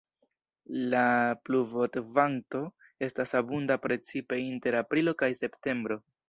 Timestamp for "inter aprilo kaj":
4.47-5.31